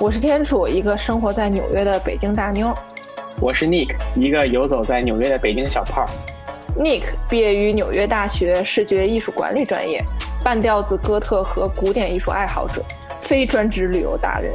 [0.00, 2.72] 我是天楚，一个生活在纽约的北京大妞。
[3.38, 6.08] 我是 Nick，一个游走在纽约的北京小胖。
[6.74, 10.02] Nick 毕业于纽约大学视觉艺术管理专业，
[10.42, 12.82] 半吊子哥特和古典艺术爱好者，
[13.20, 14.50] 非专职旅游达人。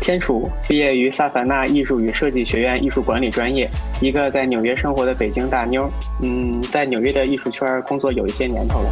[0.00, 3.68] 天楚毕业于萨凡纳艺术与设计学院艺术管理专业，
[4.00, 5.90] 一个在纽约生活的北京大妞。
[6.22, 8.90] 嗯，在纽约的艺术圈工作有一些年头了。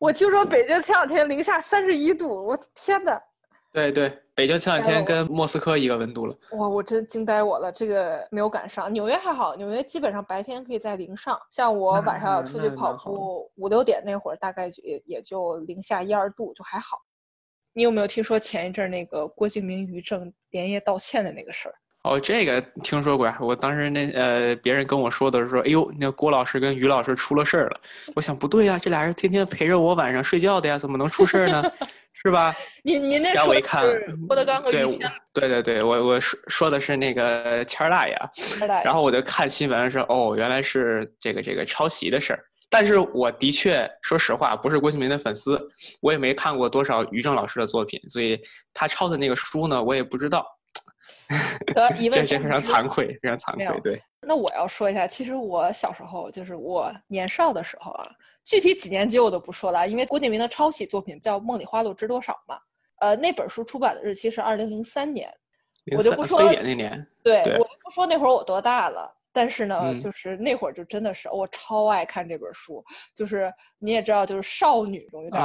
[0.00, 3.22] 我听说北京前两天零下三十一度，我天哪！
[3.70, 6.34] 对对，北京前两天跟莫斯科一个温度了。
[6.52, 8.90] 哇，我真惊呆我了，这个没有赶上。
[8.90, 17.02] 纽约还好，纽约基本上白天可以在零上，像我晚上要出去跑步，五六点那会儿大概也也就零下一二度，就还好。
[17.74, 21.74] 你有没有听说前一阵那个郭敬明、于正连夜道歉的那个事儿？
[22.02, 23.36] 哦，这个听说过呀。
[23.40, 27.80] 我当时那呃，别人跟我说的是说，哎呦，那郭老师跟于老师出了事儿了。
[28.14, 31.62] 我想不对呀，这俩人天天陪着我晚上睡觉的呀，怎么能出事儿呢？
[32.22, 32.54] 是吧？
[32.82, 35.10] 您您那说是郭德纲和于谦。
[35.34, 38.14] 对对对，我我说说的是那个谦儿大爷。
[38.34, 38.84] 谦儿大爷。
[38.84, 42.44] 然后我就看新闻说，哦，原来是这个这个抄袭的事儿。
[42.70, 45.60] 但是我的确说实话，不是郭敬明的粉丝，
[46.00, 48.38] 我也没看过多少于正老师的作品，所以
[48.72, 50.46] 他抄的那个书呢，我也不知道。
[51.74, 53.80] 得一问，这非常惭愧，非常惭愧。
[53.80, 58.04] 对，那我要说一下，其实我小时候就是我年少的时候啊，
[58.44, 62.58] 具体几年级我都不说了，因为郭敬明的抄袭作品叫《梦里花落知多少》嘛。
[63.00, 65.32] 呃，那本书出版的日期是二零零三年，
[65.96, 67.06] 我就不说非典那年。
[67.22, 69.10] 对，我就不说那会儿我多大了。
[69.32, 75.42] 但是呢，就是那会儿就真的是我超爱看这本书，就是你也知道，就是少女中有点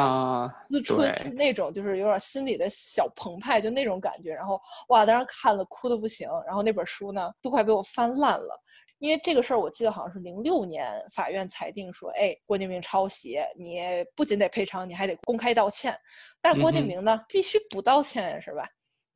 [0.69, 4.33] 思春那种，就是有点心里的小澎湃，就那种感觉。
[4.33, 6.27] 然后哇，当时看了哭的不行。
[6.45, 8.61] 然后那本书呢，都快被我翻烂了。
[8.99, 13.81] 因为这个事儿，我记得好像是零六年法院裁定说，哎，郭敬明抄袭，你
[14.15, 15.95] 不仅得赔偿，你还得公开道歉。
[16.42, 18.67] 但是郭敬明呢，必须不道歉，是吧？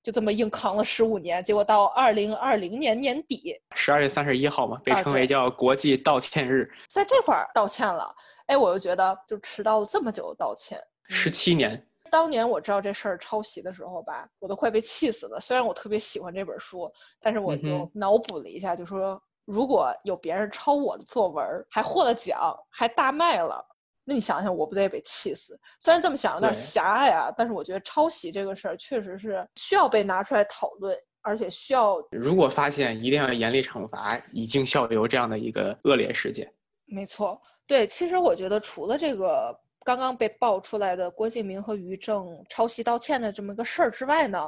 [0.02, 8.14] 就这么硬扛了十五年，结果到二零二零年年底，十二月三十一号嘛，被称为叫国际道歉日，在这块儿道歉了。
[8.48, 11.86] 哎，我就觉得就迟到了这么久道歉，十七年。
[12.10, 15.40] 当年我知道这事儿抄袭的时候吧，我都快被气死了。
[15.40, 23.64] 虽然我特别喜欢这本书，但是我就脑补了一下，就说如果有别人抄我的作文，还获了奖，还大卖了。
[24.10, 25.56] 那你想想，我不得被气死？
[25.80, 31.98] 虽然这么想有点狭隘啊，但是我觉得抄袭这个事儿确实是需要被拿出来讨论，而且需要。
[32.10, 36.52] 如果发现，一定要严厉惩罚以儆效尤这样的一个恶劣事件。
[36.88, 39.56] 没错，对，其实我觉得除了这个
[39.86, 44.40] 刚刚被爆出来的郭敬明和于正抄袭道歉的这么个事儿之外呢，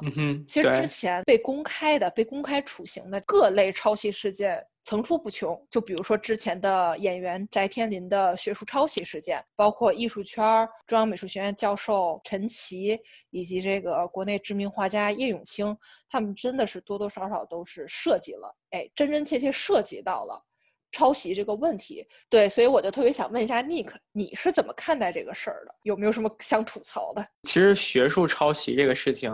[0.48, 4.66] 其实之前被公开的、被公开处刑的各类抄袭事件。
[4.84, 13.00] 层出不穷，就比如说之前的演员翟天临的学术抄袭事件，包括艺术圈中央美术学院教授陈奇，
[13.30, 15.78] 以及这个国内知名画家叶永青，
[16.10, 20.44] 他们真的是多多少少都是涉及了，哎，真真切切涉及到了。
[20.92, 25.74] 抄袭这个问题，对，所以我就特别想问一下 Nick，你是怎么看待这个事儿的？
[25.84, 27.26] 有没有什么想吐槽的？
[27.44, 29.32] 其实学术抄袭这个事情，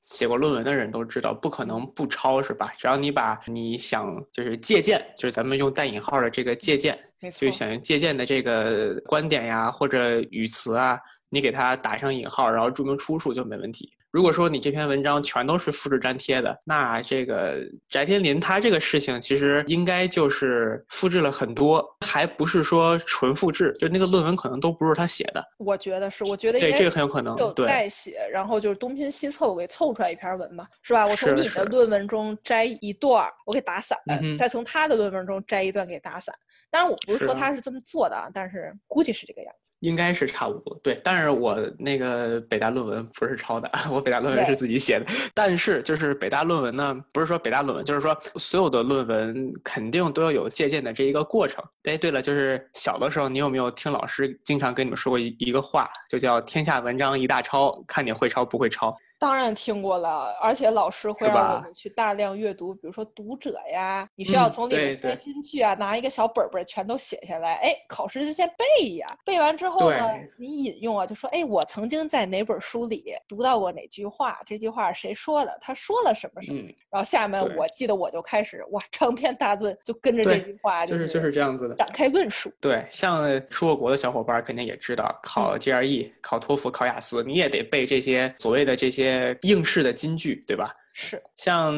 [0.00, 2.72] 写过论文的人都知道，不可能不抄，是吧？
[2.76, 6.98] 只要你把你想就是借鉴，就是咱们用带引号的这个借鉴，
[7.36, 10.98] 就想借鉴的这个观点呀或者语词啊，
[11.28, 13.92] 你给它打上引号，然后注明出处就没问题。
[14.12, 25.42] 如果说你这篇文章全都是复制粘贴的，那这个翟天临他这个事情其实应该就是复制了很多，还不是说纯复制，就那个论文可能都不是他写的。
[25.58, 31.06] 我觉得是，我觉得对这个很有可能有代写，然后就是东拼西凑给凑出来一篇文嘛，是吧？
[31.06, 33.96] 我从你的论文中摘一段，我给打散，
[34.36, 36.34] 再从他的论文中摘一段给打散。
[36.68, 39.69] 当然，我不是说他是这么做的啊，但是估计是这个样子。
[39.80, 40.98] 应该是差不多，对。
[41.02, 45.06] 但是我那个北大论文不是抄的， 我北大论文是自己写的。
[45.34, 51.62] 但是就是北大论文呢，不是说北大论文，就是说所有的论文肯定都要有借鉴的这一个过程。
[51.84, 58.94] 哎，对了，就是小的时候，你有没有听老师经常跟你们说过一一个话，就叫“天下文章一大抄，看你会抄不会抄”。
[59.18, 67.56] 当然听过了，而且老师会让我们去大量阅读，比如说《读者》呀，你需要从里面摘金句啊，拿一个小本本全都写下来。
[67.56, 75.58] 哎，考试之前背呀，背完之后呢，你引用啊，就说哎，我曾经在哪本书里读到过哪句话，这句话是谁说的？
[75.60, 76.60] 他说了什么什么？
[76.90, 82.52] 然后下面我记得我就开始哇，长篇大论就跟着这句话，就是就是这样子的展开论述。
[82.60, 89.36] 对，像出过国的小伙伴肯定也知道，考 GRE、考托福、考雅思，你也得背这些所谓的这些。
[89.42, 90.72] 应试的金句，对吧？
[90.92, 91.74] 是，像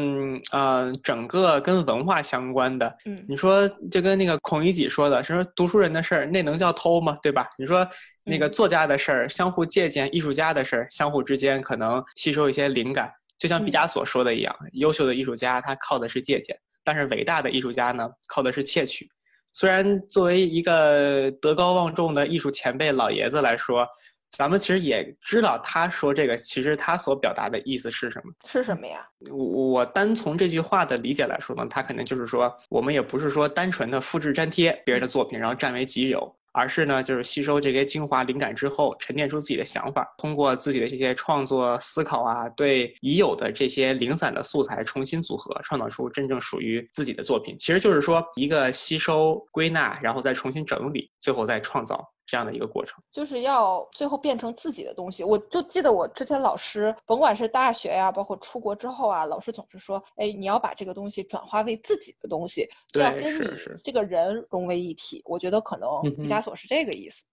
[0.53, 7.17] 呃，整个跟文化相关的，嗯，你说就跟那个孔乙己说的，说读书人的事儿，那能叫偷吗？
[7.23, 7.49] 对吧？
[7.59, 7.87] 你说
[8.25, 13.13] 那个作家的事儿，相互借鉴；艺术家的事儿，相互之间可能吸收一些灵感。
[13.39, 19.09] 就像毕加索说的一样，优秀的艺术家他靠的是借鉴，但是伟大的艺术家呢，靠的是窃取。
[19.53, 23.87] 虽然作为一个德高望重的艺术前辈老爷子来说。
[24.33, 28.33] 咱们其实也知道，他说这个其实他所表达的意思是什么？
[28.47, 29.07] 是什么呀？
[29.31, 47.55] 我我单从这句话的理解来说呢，他肯定就是说，我们也不是说单纯的复制粘贴别人的作品，然后占为己有，而是呢，就是吸收这些精华灵感之后，沉淀出自己的想法，通过自己的这些创作思考啊，对已有的这些零散的素材重新组合，创造出真正属于自己的作品。
[47.59, 52.03] 其实就是说，一个吸收归纳，然后再重新整理，最后再创造。
[52.25, 55.23] 这样的一个过程，就是要最后变成自己的东西。
[55.25, 63.45] 我就记得我之前老师，甭管是大学呀，包括出国之后啊，老师总是说：“哎，你要把这个东西转化为自己的东西，就要跟你
[63.83, 65.89] 这个人融为一体。”我觉得可能
[66.23, 67.25] 毕加索是这个意思。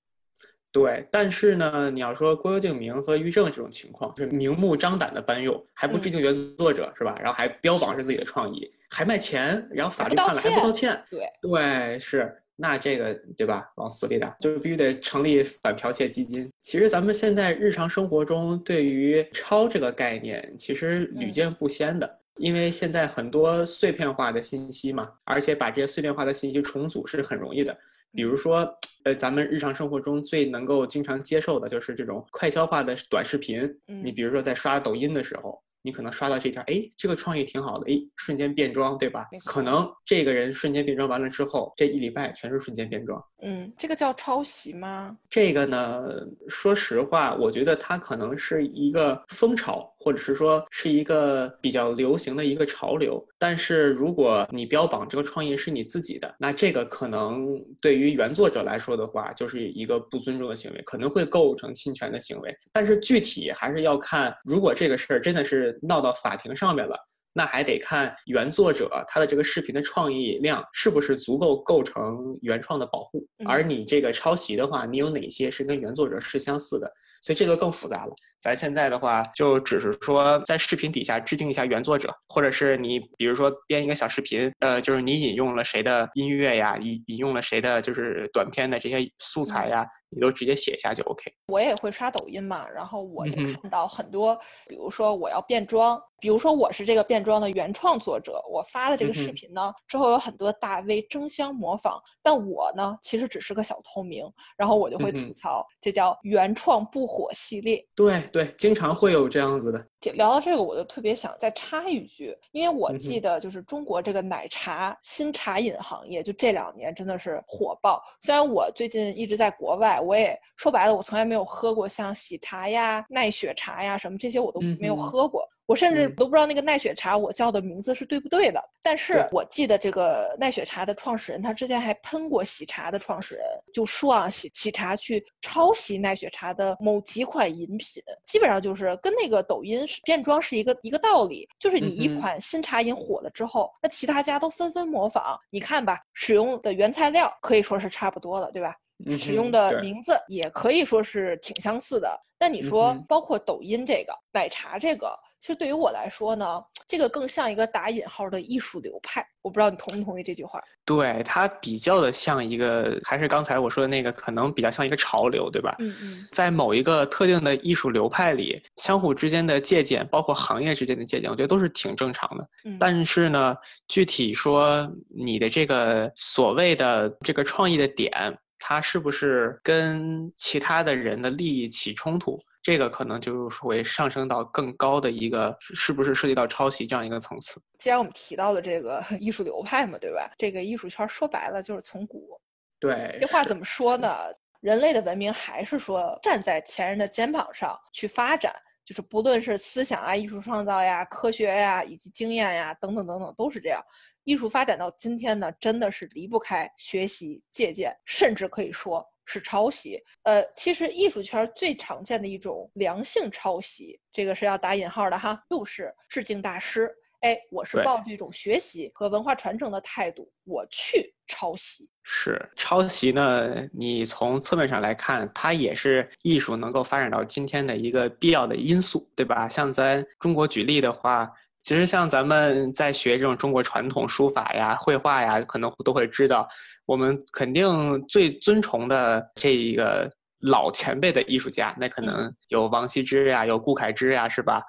[0.71, 7.15] 对，但是呢，你要说郭敬明和于正这种情况，就是明目张胆的搬用，还不致敬原作者是吧？
[7.19, 11.01] 然后还标榜是自己的创意，还卖钱，然后法律判了还不道歉。
[11.09, 12.44] 对对是。
[12.62, 13.72] 那这个对吧？
[13.76, 16.52] 往死里打，就必须得成立反剽窃基金。
[16.60, 22.20] 其实咱们现在日常生活中对于抄这个概念，其实屡见不鲜的。
[22.36, 27.78] 因为现在很多碎片化的信息嘛，而且把这些碎片化的信息重组是很容易的。
[28.14, 28.68] 比如说，
[29.04, 33.74] 呃，咱们日常生活中最能够经常接受的就是这种快消化的短视频。
[34.04, 35.62] 你比如说在刷抖音的时候。
[35.81, 39.28] 你可能刷到这条，哎，这个创意挺好的，哎，瞬间变装，对吧？
[39.46, 43.24] 可能这个人瞬间变装完了之后，这一礼拜全是瞬间变装。
[43.42, 45.16] 嗯，这个叫抄袭吗？
[45.30, 46.04] 这个呢，
[46.48, 53.25] 说实话，我觉得它可能是一个风潮，或者是说是一个比较流行的一个潮流。
[53.38, 62.54] 但是如果你标榜这个创意是你自己的，那这个可能对于原作者来说的话，就是一个不尊重的行为，可能会构成侵权的行为。
[62.74, 66.95] 但是具体还是要看，如果这个事儿真的是闹到法庭上面了。
[67.39, 76.91] 那还得看原作者他的这个视频的创意量是不是足够构成原创的保护，而你这个抄袭的话，你有哪些是跟原作者是相似的？
[77.21, 78.13] 所以这个更复杂了。
[78.41, 91.31] 咱现在的话，就只是说在视频底下致敬一下原作者，或者是你比如说编一个小视频，呃，就是你引用了谁的音乐呀，引引用了谁的就是短片的这些素材呀，你都直接写一下就 OK。
[91.47, 94.38] 我也会刷抖音嘛，然后我就看到很多，
[94.68, 104.25] 比如说我要变装，比如说我是这个变装的原创作者，我发了这个视频呢，之后有很多大 V 争相模仿，但我呢其实只是个小透明，
[104.56, 107.86] 然后我就会吐槽，这叫原创不火系列。
[107.95, 108.19] 对。
[108.31, 109.88] 对，经常会有这样子的。
[110.13, 118.01] 聊到这个，我就特别想再插一句，因为我记得就是中国这个奶茶新茶饮行业，就这两年真的是火爆。
[118.22, 125.48] 虽然我最近一直在国外，我也说白了，我从来没有喝过像喜茶呀、奈雪茶呀什么这些，我都没有喝过。
[125.69, 148.75] 我甚至都不知道那个奈雪茶我叫的名字是对不对的，但是我记得这个奈雪茶的创始人，他之前还喷过喜茶的创始人，就说啊喜喜茶去抄袭奈雪茶的某几款饮品，基本上就是跟那个抖音变装是一个一个道理，就是你一款新茶饮火了之后，那其他家都纷纷模仿，你看吧，使用的原材料可以说是差不多的，对吧？
[149.08, 152.20] 使用的名字也可以说是挺相似的。
[152.39, 155.13] 那你说，包括抖音这个奶茶这个。
[155.41, 159.25] 其实对于我来说呢，这个更像一个打引号的艺术流派。
[159.41, 160.62] 我不知道你同不同意这句话？
[160.84, 165.74] 对，它比较的像一个，还是刚才我说的那个，可能比较像一个潮流，对吧？
[165.79, 166.27] 嗯嗯。
[166.34, 172.46] 在某一个特定的艺术流派里，相互之间的借鉴，包括行业之间的借鉴，我觉得都是挺正常的。
[172.65, 172.75] 嗯。
[172.77, 173.55] 但是呢，
[173.88, 182.39] 具体说你的这个所谓的这个创意的点，它是不是跟其他的人的利益起冲突？
[182.62, 187.60] 这个可能就会上升到更高的一个，是不是涉及到抄袭这样一个层次？
[187.78, 190.30] 既然我们提到了这个 艺术流派嘛，对吧？
[190.38, 192.39] 这个艺术圈说白了就是从古。
[192.80, 193.18] 对。
[193.20, 194.13] 这话怎么说呢？
[194.60, 198.54] 人类的文明还是说站在前人的肩膀上去发展，
[198.86, 203.82] 就是不论是思想啊、艺术创造呀、科学呀，以及经验呀等等等等，都是这样。
[204.24, 209.06] 艺术发展到今天呢，真的是离不开学习、借鉴，甚至可以说。
[209.32, 216.92] 是抄袭，呃，其实艺术圈最常见的一种良性抄袭，这个是要打引号的哈，就是致敬大师。
[217.20, 221.88] 哎，我是抱着一种学习和文化传承的态度，我去抄袭。
[222.02, 223.70] 是抄袭呢？
[223.72, 229.48] 你从侧面上来看，它也是艺术能够发展到今天的一个必要的因素，对吧？
[229.48, 231.32] 像咱中国举例的话。
[231.62, 236.48] 其实像咱们在学这种中国传统书法呀、绘画呀，可能都会知道，
[236.86, 244.62] 我们肯定最尊崇的这一个老前辈的艺术家，那可能有王羲之呀，有顾恺之呀，是吧？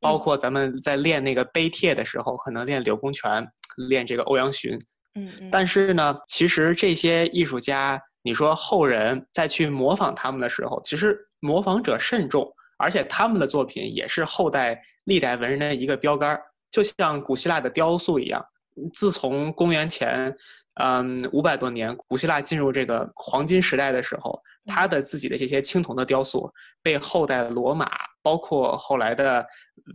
[0.00, 3.46] 包括咱们在练那个碑帖的时候，可能练柳公权，
[3.88, 4.78] 练这个欧阳询。
[5.14, 5.48] 嗯嗯。
[5.50, 12.53] 但是呢，其实这些艺术家，你说后人再去模仿他们的时候，其实模仿者慎重。
[12.78, 18.44] 而且他们的作品也是后代历代文人的一个标杆儿，就像古希腊的雕塑一样。
[18.92, 20.34] 自从公元前，
[20.80, 26.52] 嗯，五百多年，古希腊进入这个黄金时代的时候，他的自己的这些青铜的雕塑
[26.82, 27.90] 被后代的罗马。
[28.24, 29.46] 包括后来的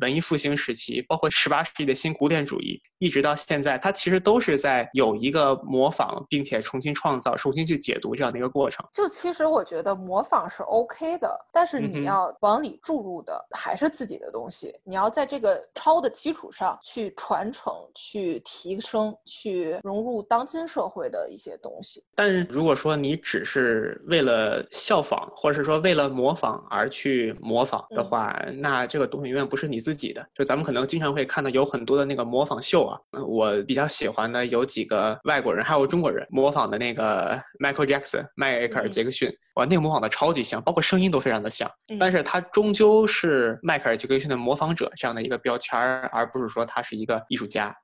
[0.02, 8.86] 文艺复兴时期，包括十八世纪的新古典主义，一直到现在，它其实都是在有一个模仿，并且重新创造、重新去解读这样的一个过程。
[8.94, 14.74] 就其实我觉得模仿是 OK 的，但是你要往里注入的还是自己的东西。
[14.84, 22.04] 你要在这个抄的基础上去传承、去提升、去融入当今社会的一些东西。
[22.16, 30.26] 但是如果说你只是为了效仿，或者是说为了模仿而去模仿的话，啊，那这个东西永远不是你自己的。
[30.36, 41.70] 就咱们可能经常会看到有很多的那个模仿秀啊，我比较喜欢的有几个外国人，还有中国人模仿的那个 Michael Jackson 迈克尔·杰克逊，哇，那个模仿的超级像，包括声音都非常的像。
[42.00, 47.76] 但是他终究是迈克尔·杰克逊的模仿者这样的一个标签儿，而不是说他是一个艺术家。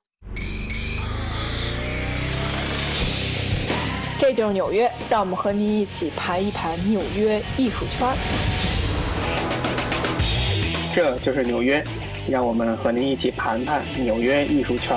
[4.18, 8.65] 这就是纽约，让我们和您一起盘一盘纽约艺术圈。
[10.96, 11.84] 这就是纽约，
[12.26, 14.96] 让我们和您一起盘盘纽约艺术圈。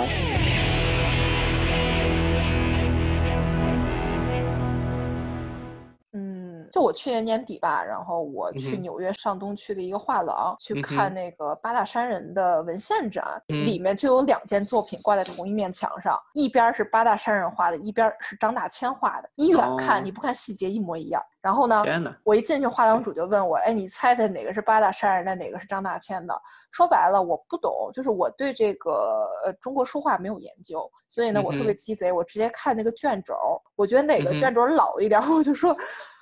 [6.71, 19.29] 就我去年年底吧，然后我去纽约上东区的一个画廊去看那个八大山人的文献展，里面就有两件作品挂在同一面墙上，一边是八大山人画的，一边是张大千画的。
[19.35, 21.21] 你远看你不看细节一模一样。
[21.41, 21.81] 然后呢，
[22.25, 26.33] 我一进去画廊主就问我，哎，你猜猜哪个是八大山人的，哪个是张大千的？
[26.69, 33.35] 说白了我不懂，就是我对这个呃中国书画没有研究，所以呢我特别鸡贼，我直接看那个卷轴，
[33.77, 35.73] 我觉得哪个卷轴老一点，我就说。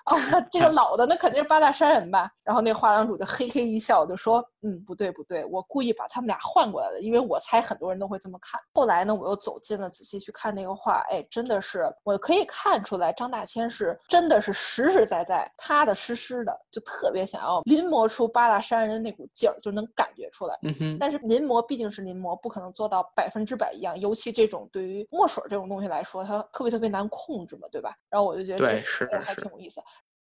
[0.08, 2.32] 哦，那这个老的那肯定是八大山人吧？
[2.44, 20.58] 然后那画廊主就嘿嘿一笑，就说：“嗯，不对不对，我故意把他们俩换过来的，因为我猜很多人都会这么看。”后来呢，我又走近了，仔细去看那个画，哎，真的是我可以看出来，张大千是真的是实实在在踏踏实实的，就特别想要临摹出八大山人的那股劲儿，就能感觉出来。
[20.62, 20.98] 嗯哼。
[20.98, 27.94] 但是临摹毕竟是临摹，不可能做到百分之百一样，尤其这种对于墨水这种东西来说，它特别特别难控制嘛，对吧？
[28.10, 29.82] 然后我就觉得这是还挺有意思。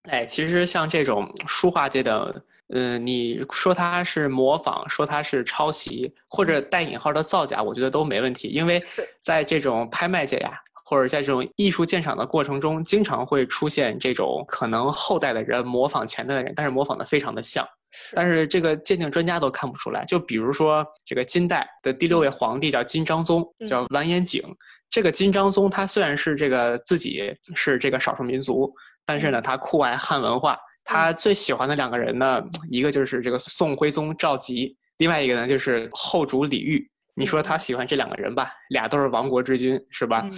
[0.04, 8.48] 哎，其实像这种书画界的，嗯，你说它是模仿，说它是抄袭，或者带引号的造假，我觉得都没问题。
[8.48, 8.82] 因为
[9.20, 10.52] 在这种拍卖界呀，
[10.84, 17.66] 或者在这种艺术鉴赏的过程中，经常会出现这种可能后代的人模仿前代的人，但是模仿的非常的像，
[18.12, 20.04] 但是这个鉴定专家都看不出来。
[20.04, 24.42] 就比如说这个金代的第六位皇帝叫金章宗，叫完颜景。
[24.90, 28.72] 这个金章宗他虽然是这个自己是这个少数民族。
[29.10, 30.54] 但是呢，他酷爱汉文化，
[30.84, 36.86] 他最喜欢的两个人呢，一个就是这个宋徽宗赵佶，另外一个呢就是后主李煜。
[37.14, 40.28] 你说他喜欢这两个人吧，俩都是亡国之君，是吧？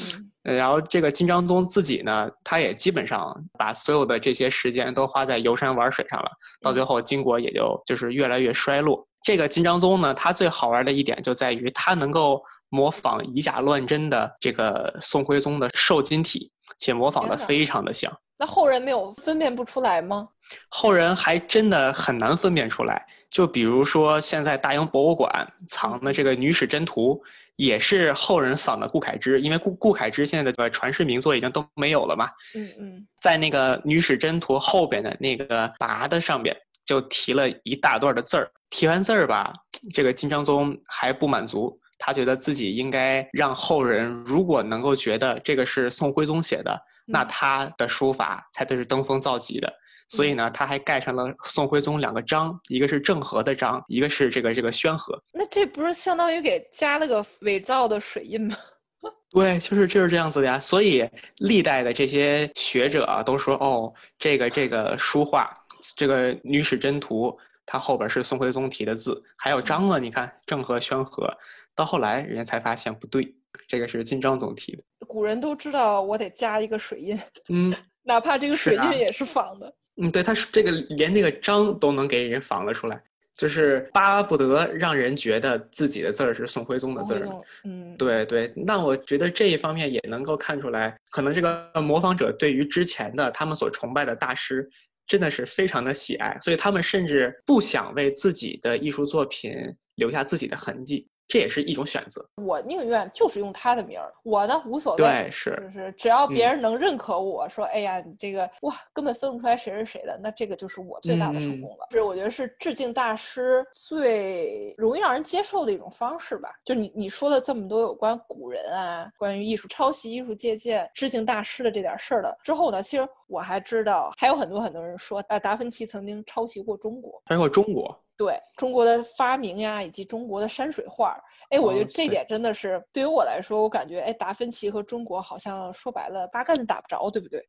[0.43, 6.31] 然后这个金章宗自己呢，他也基本上把所有的这些时间都花在游山玩水上了，
[6.63, 9.07] 到最后金国也就就是越来越衰落。
[9.23, 18.11] 这个金章宗呢，他最好玩的一点就在于他能够模仿以假乱真的这个宋徽宗的瘦金体，且模仿的非常的像。
[18.39, 20.27] 那后人没有分辨不出来吗？
[20.71, 23.07] 后人还真的很难分辨出来。
[23.31, 25.31] 就比如说，现在大英博物馆
[25.69, 27.15] 藏的这个《女史箴图》，
[27.57, 32.29] 也是后人仿的顾恺之，因为顾顾恺之现在的传世名作已经都没有了嘛。
[32.57, 38.51] 嗯嗯，在那个《女史箴图》后边的那个跋的上边，就提了一大段的字儿。
[38.69, 39.53] 提完字儿吧，
[39.95, 41.79] 这个金章宗还不满足。
[42.03, 49.71] 他觉得自己应该让后人，如果能够觉得这个是宋徽宗写的，那他的书法才都是登峰造极的。
[50.11, 55.17] 所以呢，他还盖上了宋徽宗两个章，一个是郑和的章，一个是这个这个宣和。
[55.33, 58.57] 那这不是相当于给加了个伪造的水印吗？
[59.31, 60.59] 对，就是就是这样子的呀。
[60.59, 65.49] 所以历代的这些学者啊，都说哦，这个这个书画，
[65.95, 67.29] 这个《女史箴图》，
[67.65, 71.33] 它后边是宋徽宗题的字，还有章啊，你看郑和、宣和。
[71.77, 73.33] 到后来，人家才发现不对，
[73.69, 74.83] 这个是金章总题的。
[75.07, 77.17] 古人都知道，我得加一个水印，
[77.49, 79.73] 嗯， 哪怕这个水印也是仿的。
[80.01, 83.01] 嗯，对，他是这个连那个章都能给人仿了出来。
[83.37, 87.27] 就是巴不得让人觉得自己的字儿是宋徽宗的字儿。
[87.65, 88.53] 嗯，对对。
[88.55, 94.69] 那我觉得这一方面也能够看出来，可能这个模仿者对于之前的他们所崇拜的大师，
[95.07, 99.57] 真的是非常的喜爱，所以他们甚至不想为自己的艺术作品
[99.95, 101.09] 留下自己的痕迹。
[101.31, 102.29] 这也是一种选择。
[102.35, 104.99] 我宁愿就是用他的名儿，我呢无所谓。
[104.99, 111.87] 对，是，就是只要别人能认可我说，哎呀，你这个哇，根本分不出来谁是谁的，那这个就是我最大的成功了。
[111.93, 116.51] 是，我觉得是致敬大师最容易让人接受的一种方式吧。
[116.65, 127.97] 就你你说的这么多有关古人啊，关于艺术抄袭、艺术借鉴、致敬大师的这点事儿的之后呢，其实我还知道还有很多很多人说，啊，达芬奇曾经抄袭过中国，抄袭过中国。
[128.21, 137.43] 对中国的发明呀，以及中国的山水画，哎，我觉得这点真的是对于我来说，我感觉哎，达芬奇和中国好像说白了八竿子打不着，对不对？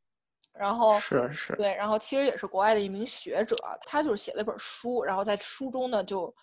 [0.58, 6.34] 然后是是，对，然后其实也是国外的一名学者，他就是写了一本书，然后在书中呢就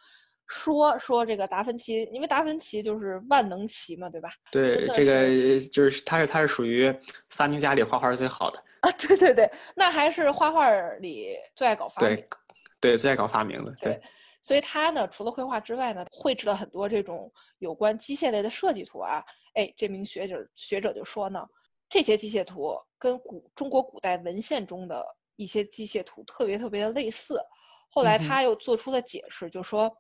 [0.47, 4.29] 说说这个达芬奇，因为达芬奇就是万能奇嘛，对吧？
[4.53, 6.95] 对，这个就是他是他是属于
[7.31, 10.71] 发明家里画画最好的啊，对对对，那还是画画
[11.01, 12.29] 里最爱搞发明，对
[12.93, 13.99] 对，最爱搞发明的，对。
[14.49, 19.23] 所以他呢，除了绘画之外呢，绘制了很多这种有关机械类的设计图啊。
[19.53, 21.47] 哎，这名学者学者就说呢，
[21.87, 25.05] 这些机械图跟古中国古代文献中的
[25.37, 27.39] 一些机械图特别特别的类似。
[27.91, 29.95] 后来他又做出了解释，就说，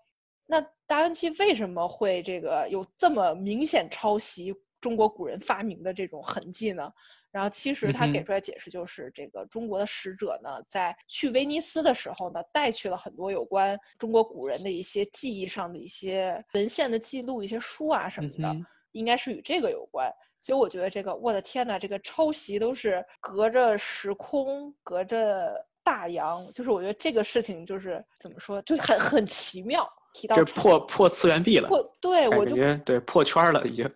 [0.47, 6.90] 那达芬奇为什么会这个有这么明显抄袭中国古人发明的这种痕迹呢？
[7.30, 18.56] 然后其实他给出来解释就是，这个中国的使者呢，在去威尼斯的时候呢，带去了很多有关中国古人的一些记忆上的一些文献的记录，一些书啊什么的，
[18.92, 20.11] 应该是与这个有关。
[20.40, 29.86] 所以我觉得这个，我的天呐，这个抄袭都是隔着时空，隔着大洋，就是我觉得这个事情就是怎么说，就很很奇妙。
[30.14, 33.88] 提到破破次元壁了，破对我就对破圈了已经。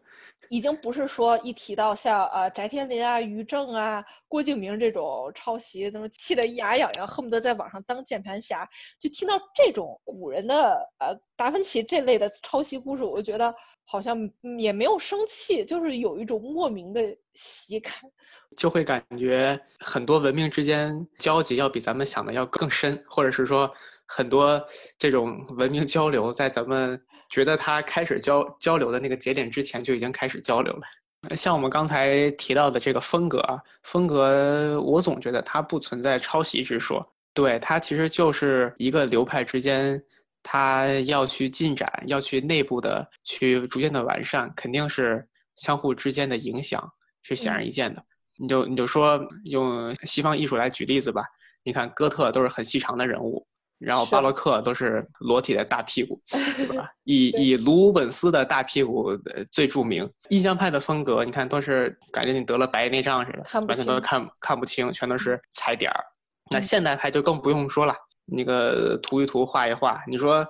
[0.52, 8.68] 已经不是说一提到像呃翟天临啊、于正啊、郭敬明这种抄袭，那么气得牙痒痒，恨不得在网上当键盘侠。
[9.00, 10.54] 就听到这种古人的
[10.98, 13.54] 呃达芬奇这类的抄袭故事，我就觉得
[13.86, 17.00] 好像也没有生气，就是有一种莫名的
[17.32, 17.94] 喜感，
[18.54, 23.72] 就会感觉很多文明之间交集要比咱们想的要更深，或者是说
[24.04, 24.62] 很多
[24.98, 27.02] 这种文明交流在咱们。
[27.32, 40.00] 觉得他开始交交流的那个节点之前就已经开始交流了，像我们刚才提到的这个风格啊，风格我总觉得它不存在抄袭之说，对它其实就是一个流派之间，
[40.42, 46.86] 它要去进展，要去内部的去逐渐的完善，肯定是相互之间的影响
[47.22, 48.04] 是显而易见的。
[48.36, 51.24] 你就你就说用西方艺术来举例子吧，
[51.64, 53.46] 你看哥特都是很细长的人物。
[53.82, 56.88] 然后巴洛克都是裸体的大屁股，对吧？
[57.04, 59.10] 以以鲁本斯的大屁股
[59.50, 60.08] 最著名。
[60.30, 66.04] 印象派的风格，你看都是感觉你得了白内障似的，完全都看看不清，全都是踩点儿。
[66.50, 67.94] 那现代派就更不用说了，
[68.26, 70.02] 那个涂一涂，画一画。
[70.06, 70.46] 你说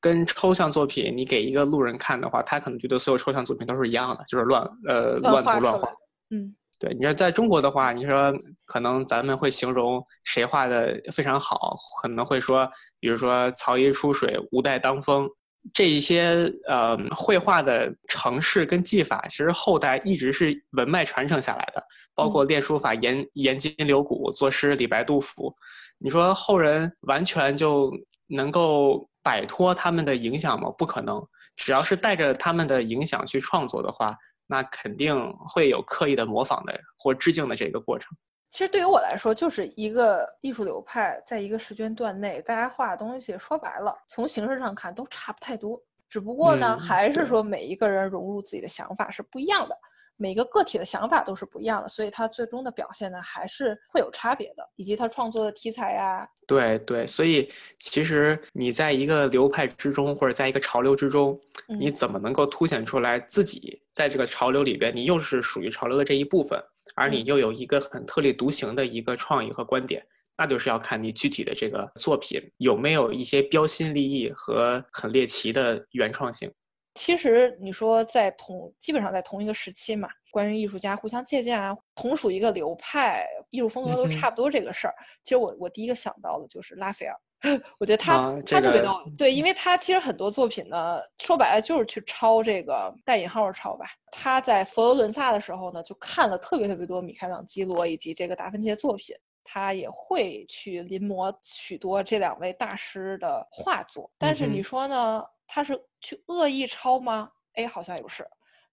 [0.00, 5.88] 跟抽象作品，你给一个路人看的话，他可能觉得所有抽象作品都是一样的，就是乱呃乱涂乱画。
[6.30, 6.54] 嗯。
[6.78, 8.32] 对，你说在中国的话，你说
[8.64, 15.28] 可能咱们会形容谁画的非常好，可能会说，比如说曹衣出水，吴带当风，
[15.74, 21.82] 这一些呃绘画的程式跟技法，其实后代一直是文脉传承下来的，
[22.14, 25.52] 包括练书法严严筋柳骨，作诗李白杜甫，
[25.98, 27.92] 你说后人完全就
[28.28, 30.70] 能够摆脱他们的影响吗？
[30.78, 31.20] 不可能，
[31.56, 34.16] 只要是带着他们的影响去创作的话。
[34.48, 35.14] 那肯定
[35.46, 38.16] 会有刻意的模仿的或致敬的这个过程。
[38.50, 45.78] 其实对于我来说，就是一个艺术流派，在一个时间段内，大家画的东西，说白了，从形式上看都差不太多。
[46.08, 49.76] 只不过呢，还是说每一个人融入自己的想法是不一样的。
[50.20, 56.28] 每个个体的想法都是不一样的，所以他最终的表现呢，还是会有差别的，以及他创作的题材呀。
[56.46, 66.60] 对对，所以其实你在一个流派之中，或者在一个潮流之中，你怎么能够凸显出来自己在这个潮流里边，你又是属于潮流的这一部分，
[66.96, 70.04] 而你又有一个很特立独行的一个创意和观点，
[70.36, 76.50] 那就是要看你具体的这个作品有没有一些标新立异和很猎奇的原创性。
[76.98, 84.94] 其实你说在同基本上在同一个时期嘛，关于艺术家互相借鉴啊，同属一个流派，艺术风格都差不多这个事儿。
[85.22, 87.16] 其实我我第一个想到的就是拉斐尔，
[87.78, 93.86] 我觉得他他特别逗，对，因为他其实很多作品呢，说白了就是去抄这个带引号抄吧。
[94.10, 99.14] 他在佛罗伦萨的时候呢，就看了特别特别多米开朗基罗以及这个达芬奇的作品。
[99.50, 104.10] 他也会去临摹许多这两位大师的画作。
[104.18, 105.24] 但是你说呢？
[105.48, 107.32] 他是去恶意抄吗？
[107.54, 108.24] 哎，好像也不是。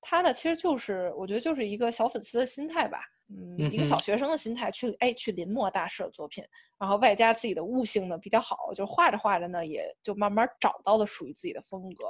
[0.02, 3.00] 他呢，其实就是我觉得就是一个小粉丝的心态吧。
[3.28, 6.44] 嗯，一个小学生的心态去哎去临摹大师的作品，
[6.78, 12.06] 然后外加自己的悟性呢比较好，就画着画着呢也就慢慢找到了属于自己的风格。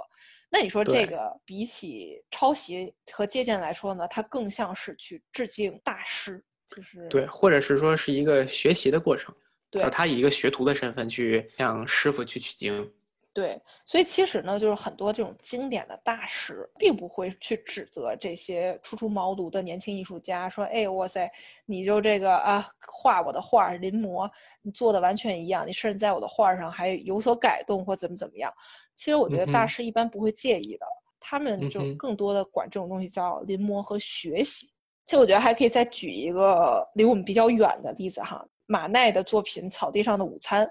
[0.49, 9.33] 那你说这个比起抄袭和借鉴来说呢，它更像是去致敬大师，就是对，或者是说是一个学习的过程，
[9.71, 12.91] 对，他以一个学徒的身份去向师傅去取经。
[13.35, 21.29] 对，所以其实呢，就是很多这种经典的大师，并不会去指责这些初出茅庐的年轻艺术家，说：“哎，哇塞，
[21.65, 28.49] 你就这个啊，画我的画临摹，你做的完全一样，你甚至在我的画上还有所改动或怎么怎么样。”
[28.95, 30.85] 其实我觉得大师一般不会介意的，
[31.19, 34.67] 他们就更多的管这种东西叫临摹和学习。
[35.05, 40.65] 其实我觉得还可以再举一个离我们比较远的例子哈，马奈的作品《草地上的午餐》。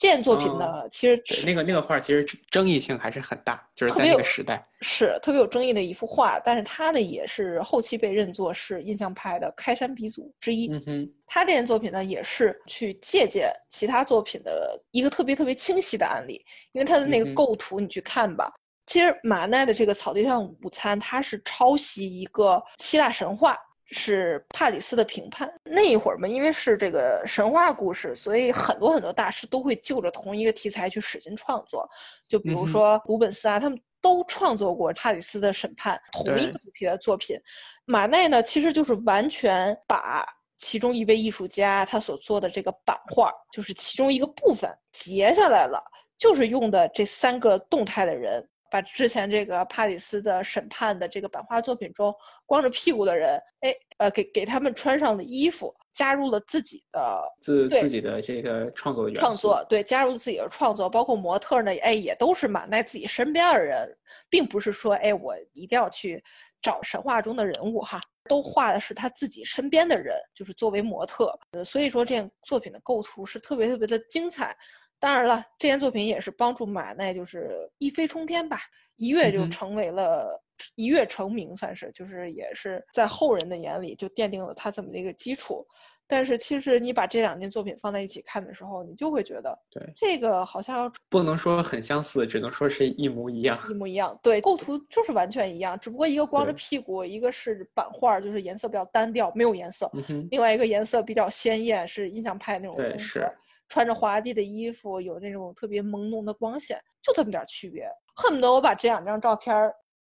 [0.00, 6.40] 这件作品呢，其实那个那个画其实争议性还是很大，就是在那个时代是特别有争议的一幅画。
[6.40, 10.72] 但是它呢也是后期被认作是印象派的开山鼻祖之一。
[10.72, 18.50] 嗯哼，他这件作品呢，也是去借鉴其他作品的一个特别特别清晰的案例，因为他的那个构图你去看吧。
[18.86, 23.54] 其实马奈的这个草地上午餐，它是抄袭一个希腊神话。
[23.92, 31.88] 是帕里斯的评判那一会儿嘛，因为是这个神话故事，所以很多很多大师都会就着同一个题材去使劲创作。
[32.28, 37.36] 就比如说鲁本斯啊，他们都创作过帕里斯的审判同一个主题的作品。
[37.84, 40.24] 马奈呢，其实就是完全把
[40.58, 45.82] 其中一位艺术家他所做的这个版画，就是其中一个部分截下来了，
[46.16, 48.46] 就是用的这三个动态的人。
[48.70, 52.14] 把之前这个帕里斯的审判的这个版画作品中
[52.46, 63.92] 光着屁股的人，哎，呃，给给他们穿上了衣服，加入了自己的自自己的这个创作的创作，对，加入自己的创作，包括模特呢，哎，也都是马奈自己身边的人，
[64.30, 66.22] 并不是说，哎，我一定要去
[66.62, 74.56] 找神话中的人物哈，都画的是他自己身边的人，就是作为模特，呃，所以说这件作品的构图是特别特别的精彩。
[75.00, 78.60] 当然了，这件作品也是帮助马奈就是一飞冲天吧，
[78.96, 80.40] 一跃就成为了
[80.74, 85.66] 一跃成名，算是就是也是在后人的眼里就奠定了他这么的一个基础。
[86.06, 94.18] 但是其实你把这两件作品放在一起看的时候，你就会觉得，对这个好像不能说很相似，只能说是一模一样，一模一样。
[94.20, 99.86] 对，构图就是完全一样，只不过一个光着屁股，一个是版画，就是颜色比较单调，没有颜色；
[100.32, 103.32] 另外一个颜色比较鲜艳，是印象派那种风格。
[103.70, 109.72] 穿着华丽的衣服，有那种特别朦胧的光线，就这么点区别，恨不得我把这两张照片儿。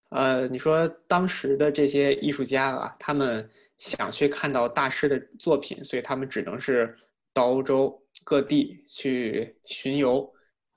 [0.09, 6.95] 呃，你说当时的这些艺术家啊，他们想去看到大师的作品，所以他们只能是
[7.33, 10.33] 到欧洲各地去巡游，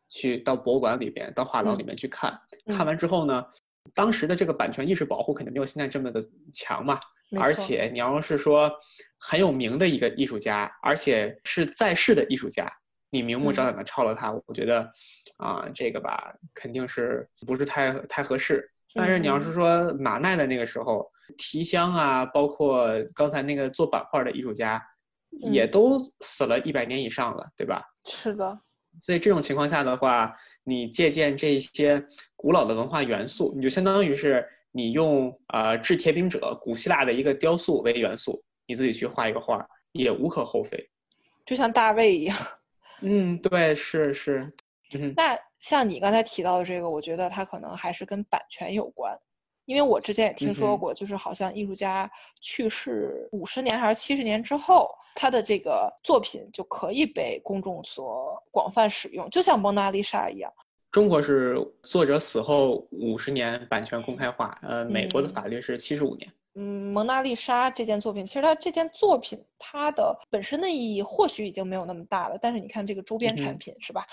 [0.09, 2.37] 去到博物馆里边、到画廊里面去看。
[2.67, 3.45] 看完之后呢，
[3.95, 6.21] 当时的这个版权意识保护肯定没有现在这么的
[6.53, 6.99] 强嘛。
[7.41, 8.71] 而且你要是说
[9.19, 12.71] 很有名的一个艺术家，而且是在世的艺术家，
[13.11, 14.91] 你明目张胆的抄了他，我觉得，
[15.39, 18.69] 啊，这个吧，肯定是不是太太合适。
[18.95, 24.83] 但是你要是说马奈的那个时候，提香啊，包括刚才那个做版画的艺术家，
[25.51, 27.83] 也都死了一百年以上了，对吧？
[28.07, 28.61] 是的。
[29.05, 32.05] 所以这种情况下的话，你借鉴这些
[32.37, 34.47] 古老的文化元素，你就相当于是。
[34.77, 40.77] 你用呃制铁饼者古希腊的一个雕塑为元素，你自己去画一个画也无可厚非，
[41.47, 42.37] 就像大卫一样。
[43.03, 44.53] 嗯，对，是是。
[45.15, 49.17] 那像你刚才提到的这个，我觉得它可能还是跟版权有关，
[49.65, 52.11] 因为我之前也听说过，就是好像艺术家
[52.41, 60.53] 去世五十年还是七十年之后，他的这个作品就可以被公众所广泛使用，就像蒙娜丽莎一样。
[60.95, 66.33] 中国是作者死后五十年版权公开化，呃，美国的法律是七十五年。
[66.55, 74.07] 嗯，蒙娜丽莎这件作品，其实它这件作品它的本身的意义或许已经没有那么大了，但是你看这个周边产品是吧？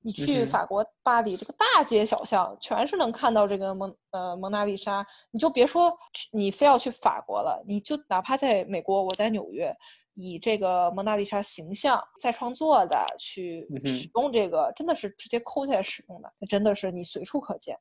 [0.00, 5.96] 你去法国巴黎这个大街小巷全是能看到这个蒙呃蒙娜丽莎，你就别说
[6.32, 9.72] 你非要去法国了，你就哪怕在美国，我在纽约。
[10.14, 17.78] 以这个蒙娜丽莎形象再创作的去使用这个，真的是直接抠下来使用的，那真的是你随处可见。